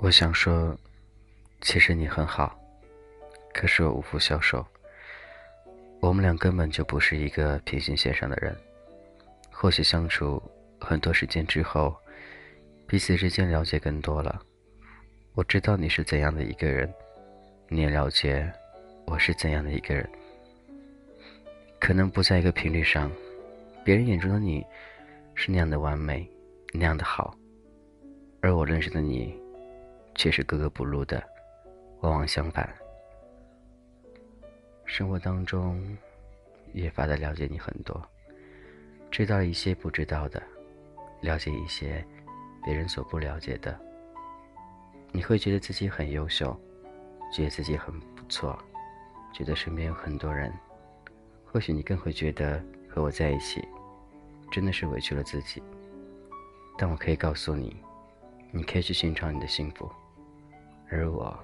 [0.00, 0.74] 我想说，
[1.60, 2.58] 其实你很好，
[3.52, 4.64] 可是我无福消受。
[6.00, 8.56] 我们俩根本就不是一个平行线上的人。
[9.50, 10.40] 或许相处
[10.80, 11.94] 很多时间之后，
[12.86, 14.40] 彼此之间了解更多了。
[15.34, 16.90] 我知道你是怎样的一个人，
[17.68, 18.50] 你也了解
[19.10, 20.08] 我是怎样的一个人。
[21.80, 23.10] 可能不在一个频率上，
[23.82, 24.62] 别人眼中的你
[25.34, 26.28] 是那样的完美，
[26.74, 27.34] 那样的好，
[28.40, 29.36] 而我认识的你。
[30.14, 31.22] 却是格格不入的，
[32.00, 32.68] 往往相反。
[34.84, 35.80] 生活当中，
[36.72, 38.04] 越发的了解你很多，
[39.12, 40.42] 知道一些不知道的，
[41.20, 42.04] 了解一些
[42.64, 43.78] 别人所不了解的。
[45.12, 46.58] 你会觉得自己很优秀，
[47.32, 48.58] 觉得自己很不错，
[49.32, 50.52] 觉得身边有很多人。
[51.50, 53.66] 或许你更会觉得和我在一起，
[54.50, 55.62] 真的是委屈了自己。
[56.76, 57.76] 但我可以告诉你，
[58.52, 59.90] 你可以去寻找你的幸福。
[60.90, 61.38] 而我，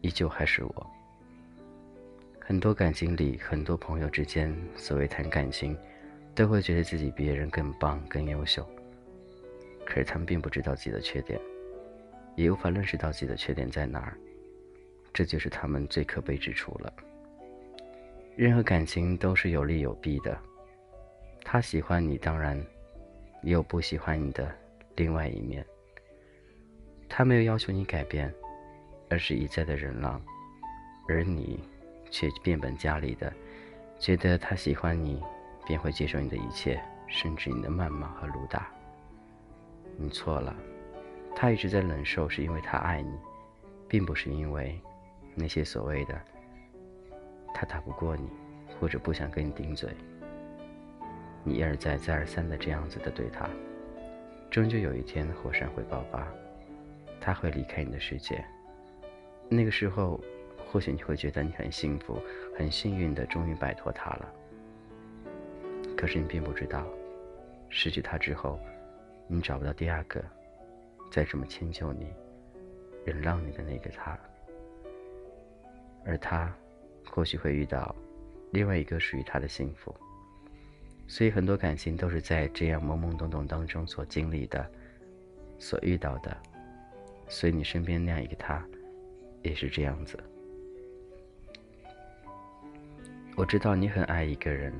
[0.00, 0.90] 依旧还是我。
[2.38, 5.76] 很多感情里，很多朋友之间，所谓谈感情，
[6.34, 8.66] 都会觉得自己比别人更棒、更优秀。
[9.84, 11.40] 可是他们并不知道自己的缺点，
[12.36, 14.16] 也无法认识到自己的缺点在哪儿。
[15.12, 16.92] 这就是他们最可悲之处了。
[18.40, 20.34] 任何感情都是有利有弊的。
[21.44, 22.56] 他喜欢你，当然
[23.42, 24.50] 也有不喜欢你的
[24.96, 25.62] 另外一面。
[27.06, 28.32] 他没有要求你改变。
[29.10, 30.22] 而是一再的忍让，
[31.08, 31.60] 而你
[32.10, 33.30] 却变本加厉的
[33.98, 35.20] 觉得他喜欢你，
[35.66, 38.70] 便会接受你的一切，甚至你的谩骂和辱打。
[39.98, 40.56] 你错了，
[41.34, 43.12] 他一直在忍受，是因为他爱你，
[43.86, 44.80] 并不是因为
[45.34, 46.18] 那些所谓的
[47.54, 48.28] 他打不过你，
[48.78, 49.90] 或者不想跟你顶嘴。
[51.42, 53.48] 你一而再、再而三的这样子的对他，
[54.50, 56.26] 终究有一天火山会爆发，
[57.20, 58.44] 他会离开你的世界。
[59.48, 60.20] 那个时候，
[60.70, 62.20] 或许你会觉得你很幸福、
[62.56, 64.32] 很幸运的，终于摆脱他了。
[65.96, 66.86] 可是你并不知道，
[67.68, 68.60] 失去他之后，
[69.26, 70.22] 你找不到第二个
[71.10, 72.06] 再这么迁就你、
[73.04, 74.18] 忍让你的那个他，
[76.04, 76.54] 而他
[77.08, 77.94] 或许会遇到
[78.50, 79.94] 另外一个属于他的幸福。
[81.06, 84.68] 所以很多感情都是在这样懵懵懂懂当中所经历的、
[85.58, 86.36] 所遇到的。
[87.28, 88.64] 所以你身边那样一个他。
[89.42, 90.22] 也是这样子。
[93.36, 94.70] 我知道你很爱一个人，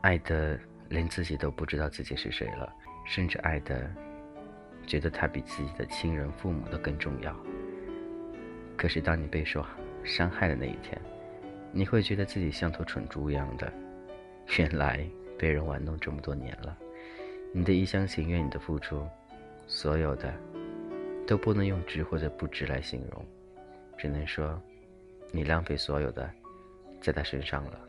[0.00, 2.72] 爱的连自己都不知道自己是谁了，
[3.06, 3.88] 甚至爱的
[4.84, 7.32] 觉得他比自己的亲人、父母都更重要。
[8.76, 9.64] 可是当你被受
[10.02, 11.00] 伤害的那一天，
[11.76, 13.70] 你会觉得自己像头蠢猪一样的。
[14.58, 15.04] 原来
[15.36, 16.78] 被人玩弄这么多年了，
[17.52, 19.04] 你的一厢情愿，你的付出，
[19.66, 20.32] 所有的
[21.26, 23.26] 都不能用值或者不值来形容。
[23.98, 24.62] 只能说，
[25.32, 26.30] 你浪费所有的
[27.00, 27.80] 在他身上了。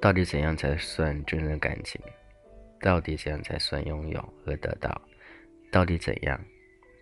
[0.00, 2.00] 到底怎样才算真正的感情？
[2.80, 4.90] 到底怎样才算拥有和得到？
[5.70, 6.40] 到底怎样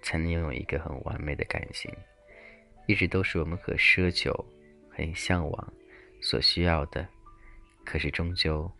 [0.02, 1.94] 才能拥有一个很完美的感情？
[2.88, 4.34] 一直都是我们很奢求、
[4.90, 5.72] 很向往、
[6.20, 7.06] 所需要的。
[7.84, 8.70] 可是终究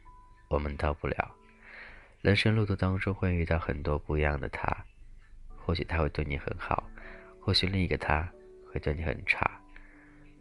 [0.49, 1.35] 我们到不了。
[2.21, 4.85] 人生路途当中会遇到很多不一样的他，
[5.57, 6.89] 或许他会对你很好，
[7.41, 8.29] 或许另一个他。
[8.71, 9.59] 会对你很差，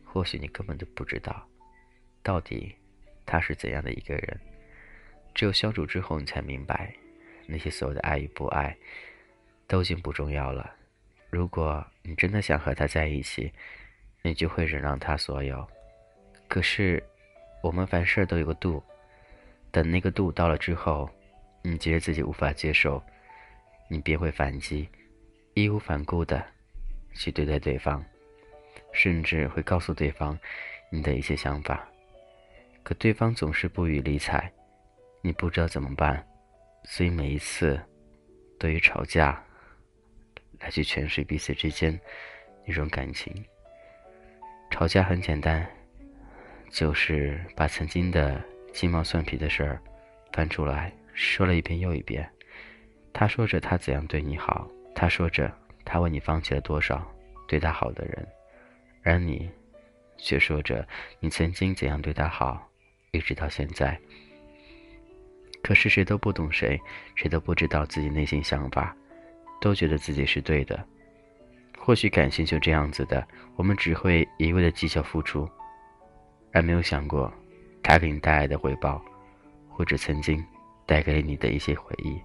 [0.03, 1.47] 或许你根本就不知道，
[2.21, 2.75] 到底
[3.25, 4.37] 他是怎样的一个人。
[5.33, 6.93] 只有相处之后，你才明白，
[7.45, 8.75] 那些所谓的爱与不爱，
[9.65, 10.75] 都已经不重要了。
[11.29, 13.53] 如果你真的想和他在一起，
[14.23, 15.65] 你就会忍让他所有。
[16.47, 17.03] 可是，
[17.61, 18.81] 我们凡事都有个度，
[19.71, 21.09] 等那个度到了之后，
[21.61, 23.01] 你觉得自己无法接受，
[23.89, 24.87] 你便会反击，
[25.53, 26.43] 义无反顾的
[27.13, 28.03] 去对待对方。
[28.93, 30.37] 甚至会告诉对方
[30.89, 31.87] 你的一些想法，
[32.81, 34.49] 可对方总是不予理睬，
[35.21, 36.25] 你不知道怎么办，
[36.83, 37.79] 所以每一次
[38.57, 39.43] 对于吵架
[40.59, 41.99] 来去诠释彼此之间
[42.65, 43.45] 一种感情。
[44.71, 45.67] 吵架很简单，
[46.69, 48.41] 就是把曾经的
[48.73, 49.81] 鸡毛蒜皮的事儿
[50.33, 52.29] 翻出来说了一遍又一遍。
[53.13, 55.51] 他说着他怎样对你好，他说着
[55.83, 57.05] 他为你放弃了多少
[57.47, 58.27] 对他好的人。
[59.03, 59.49] 而你，
[60.17, 60.87] 却说着
[61.19, 62.69] 你曾经怎样对他好，
[63.11, 63.97] 一直到现在。
[65.63, 66.79] 可是谁都不懂谁，
[67.15, 68.95] 谁都不知道自己内心想法，
[69.59, 70.85] 都觉得自己是对的。
[71.77, 73.25] 或许感情就这样子的，
[73.55, 75.49] 我们只会一味的计较付出，
[76.51, 77.31] 而没有想过
[77.83, 79.03] 他给你带来的回报，
[79.69, 80.43] 或者曾经
[80.85, 82.19] 带给你的一些回忆。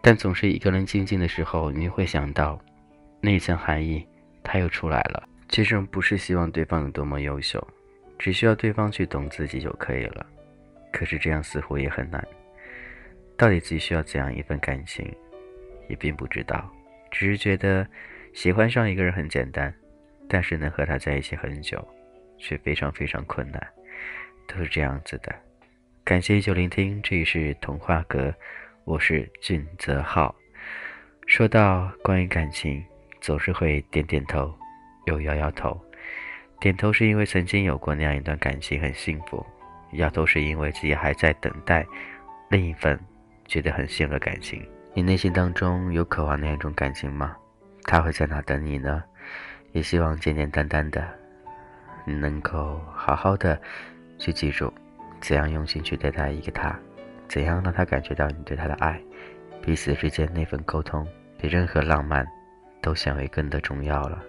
[0.00, 2.60] 但总是一个人静静的时候，你会想到
[3.20, 4.06] 那一层含义，
[4.42, 5.28] 它又出来了。
[5.48, 7.64] 其实不是希望对方有多么优秀，
[8.18, 10.24] 只需要对方去懂自己就可以了。
[10.92, 12.26] 可是这样似乎也很难。
[13.36, 15.06] 到底自己需要怎样一份感情，
[15.88, 16.68] 也并不知道，
[17.10, 17.86] 只是觉得
[18.32, 19.72] 喜欢上一个人很简单，
[20.28, 21.86] 但是能和他在一起很久，
[22.38, 23.66] 却非常非常困难，
[24.46, 25.34] 都是这样子的。
[26.04, 28.34] 感谢依旧聆听，这里是童话阁。
[28.84, 30.34] 我是俊泽浩。
[31.26, 32.84] 说到关于感情，
[33.20, 34.54] 总是会点点头，
[35.06, 35.76] 又摇摇头。
[36.60, 39.44] 点头是因为曾经有过那样一段感情很幸福，
[39.94, 41.84] 摇头是因为自己还在等待
[42.48, 42.98] 另一份
[43.46, 44.64] 觉得很幸福的感情。
[44.94, 47.36] 你内心当中有渴望那样一种感情吗？
[47.82, 49.02] 他会在哪等你呢？
[49.72, 51.06] 也希望简简单单的，
[52.06, 53.60] 你能够好好的
[54.18, 54.72] 去记住，
[55.20, 56.74] 怎样用心去对待一个他。
[57.28, 59.00] 怎样让他感觉到你对他的爱？
[59.60, 61.04] 彼此之间那份沟通，
[61.36, 62.24] 比任何浪漫
[62.80, 64.22] 都显为更的重要了。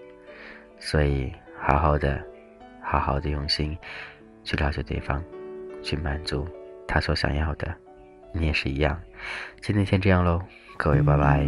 [0.80, 2.20] 所以，好好的，
[2.82, 3.78] 好好的用心
[4.44, 5.24] 去了解对方，
[5.84, 6.48] 去满足
[6.88, 7.72] 他所想要的。
[8.34, 9.00] 你也是一样。
[9.62, 10.42] 今天先这样喽，
[10.76, 11.48] 各位，拜拜。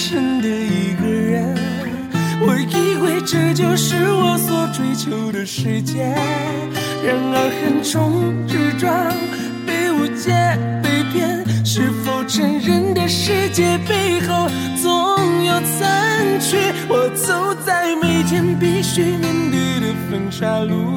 [0.00, 1.54] 剩的一个人，
[2.40, 6.04] 我以为这就是我所追求的世界，
[7.04, 8.90] 然而横冲直撞，
[9.66, 10.32] 被误解
[10.82, 14.48] 被骗，是否成人的世界背后
[14.80, 16.72] 总有残缺？
[16.88, 20.96] 我走在每天必须面对的分岔路，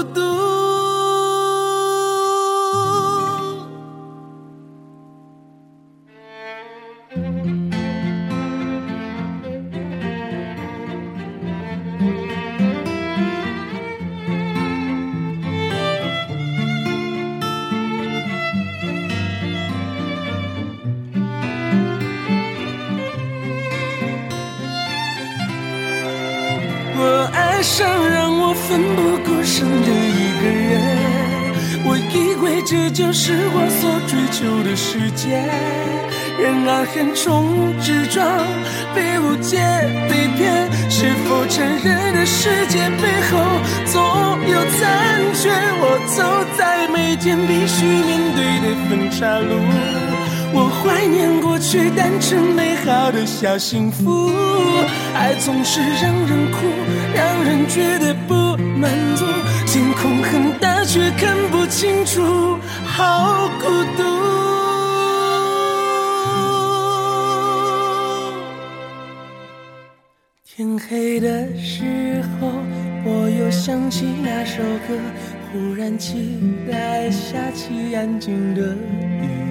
[28.71, 30.79] 奋不顾身的一个人，
[31.83, 35.43] 我以为这就是我所追求的世界，
[36.39, 38.25] 然而横冲直撞，
[38.95, 39.59] 被误解
[40.07, 43.43] 被骗，是否成人的世界背后
[43.91, 43.99] 总
[44.47, 44.79] 有残
[45.35, 45.51] 缺？
[45.83, 46.23] 我走
[46.57, 49.51] 在每天必须面对的分岔路，
[50.53, 54.29] 我怀念过去单纯美好的小幸福，
[55.15, 56.57] 爱总是让人哭。
[57.13, 58.33] 让人觉得不
[58.79, 59.25] 满足，
[59.67, 63.67] 天空很大却看不清楚，好孤
[63.97, 64.03] 独。
[70.45, 72.47] 天黑的时候，
[73.03, 74.97] 我又想起那首歌，
[75.51, 76.39] 忽然起
[76.69, 78.73] 来下起安静的
[79.21, 79.50] 雨。